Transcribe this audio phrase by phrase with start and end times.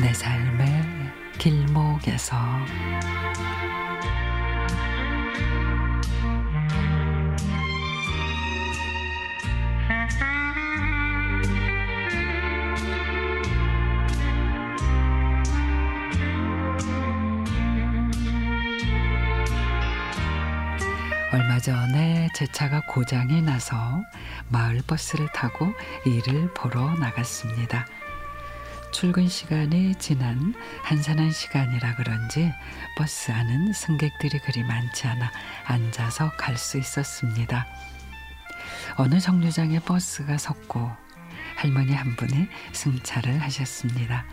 [0.00, 0.82] 내 삶의
[1.36, 2.36] 길목에서
[21.30, 23.76] 얼마 전에 제 차가 고장이 나서
[24.48, 25.66] 마을 버스를 타고
[26.06, 27.84] 일을 보러 나갔습니다.
[29.00, 32.52] 출근 시간이 지난 한산한 시간이라 그런지
[32.98, 35.32] 버스 안은 승객들이 그리 많지 않아
[35.64, 37.66] 앉아서 갈 수 있었습니다.
[38.96, 40.90] 어느 정류장에 버스가 섰고
[41.56, 44.26] 할머니 한 분이 승차를 하셨습니다.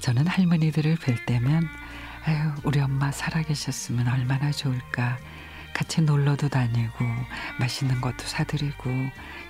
[0.00, 1.68] 저는 할머니들을 뵐 때면
[2.24, 5.18] 아유 우리 엄마 살아계셨으면 얼마나 좋을까
[5.74, 7.04] 같이 놀러도 다니고
[7.60, 8.88] 맛있는 것도 사드리고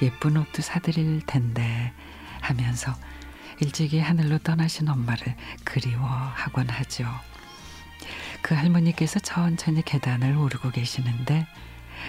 [0.00, 1.92] 예쁜 옷도 사드릴 텐데
[2.40, 2.94] 하면서
[3.60, 7.06] 일찍이 하늘로 떠나신 엄마를 그리워하곤 하죠.
[8.42, 11.46] 그 할머니께서 천천히 계단을 오르고 계시는데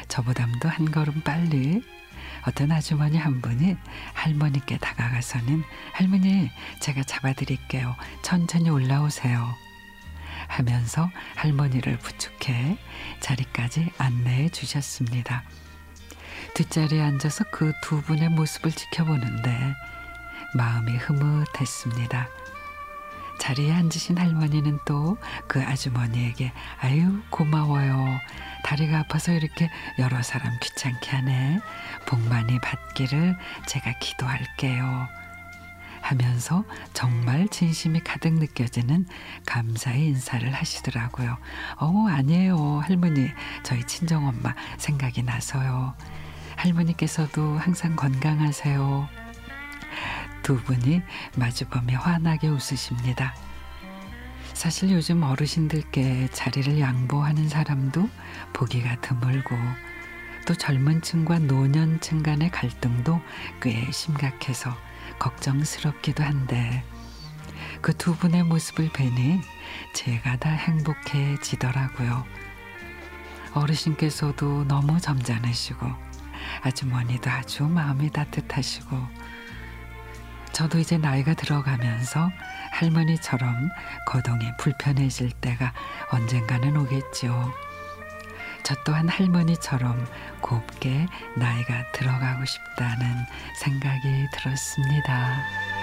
[0.07, 1.81] 저보담도 한 걸음 빨리
[2.45, 3.75] 어떤 아주머니 한 분이
[4.13, 6.49] 할머니께 다가가서는 할머니
[6.81, 7.95] 제가 잡아드릴게요.
[8.21, 9.55] 천천히 올라오세요.
[10.47, 12.77] 하면서 할머니를 부축해
[13.19, 15.43] 자리까지 안내해 주셨습니다.
[16.53, 19.73] 뒷자리에 앉아서 그 두 분의 모습을 지켜보는데
[20.55, 22.27] 마음이 흐뭇했습니다.
[23.39, 25.17] 자리에 앉으신 할머니는 또
[25.47, 28.19] 그 아주머니에게 아유 고마워요.
[28.63, 31.59] 다리가 아파서 이렇게 여러 사람 귀찮게 하네.
[32.05, 33.37] 복 많이 받기를
[33.67, 35.07] 제가 기도할게요.
[36.01, 39.07] 하면서 정말 진심이 가득 느껴지는
[39.45, 41.37] 감사의 인사를 하시더라고요.
[41.77, 42.79] 어, 아니에요.
[42.79, 43.29] 할머니,
[43.63, 45.95] 저희 친정엄마 생각이 나서요.
[46.55, 49.09] 할머니께서도 항상 건강하세요.
[50.47, 51.01] 두 분이
[51.35, 53.35] 마주보며 환하게 웃으십니다.
[54.53, 58.09] 사실 요즘 어르신들께 자리를 양보하는 사람도
[58.53, 59.57] 보기가 드물고
[60.47, 63.19] 또 젊은 층과 노년층 간의 갈등도
[63.61, 64.73] 꽤 심각해서
[65.19, 66.81] 걱정스럽기도 한데
[67.81, 69.41] 그 두 분의 모습을 뵈니
[69.91, 72.23] 제가 다 행복해지더라고요.
[73.53, 75.85] 어르신께서도 너무 점잖으시고
[76.63, 79.26] 아주머니도 아주 마음이 따뜻하시고
[80.51, 82.31] 저도 이제 나이가 들어가면서
[82.71, 83.69] 할머니처럼
[84.05, 85.73] 거동이 불편해질 때가
[86.11, 87.53] 언젠가는 오겠죠.
[88.63, 90.05] 저 또한 할머니처럼
[90.41, 91.05] 곱게
[91.35, 93.25] 나이가 들어가고 싶다는
[93.61, 95.76] 생각이 들었습니다.